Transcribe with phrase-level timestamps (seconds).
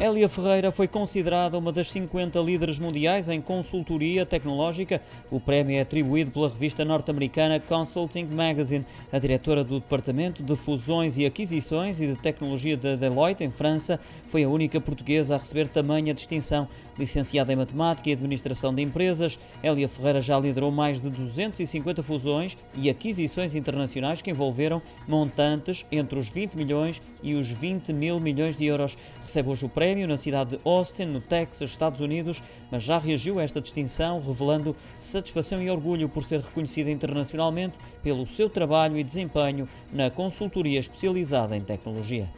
[0.00, 5.00] Hélia Ferreira foi considerada uma das 50 líderes mundiais em consultoria tecnológica.
[5.30, 8.84] O prémio é atribuído pela revista norte-americana Consulting Magazine.
[9.12, 14.00] A diretora do Departamento de Fusões e Aquisições e de Tecnologia da Deloitte, em França,
[14.26, 16.68] foi a única portuguesa a receber tamanha distinção.
[16.98, 22.58] Licenciada em Matemática e Administração de Empresas, Hélia Ferreira já liderou mais de 250 fusões
[22.74, 28.56] e aquisições internacionais que envolveram montantes entre os 20 milhões e os 20 mil milhões
[28.56, 28.98] de euros.
[29.22, 32.98] Recebe hoje o prémio prémio na cidade de Austin, no Texas, Estados Unidos, mas já
[32.98, 38.98] reagiu a esta distinção, revelando satisfação e orgulho por ser reconhecida internacionalmente pelo seu trabalho
[38.98, 42.28] e desempenho na consultoria especializada em tecnologia.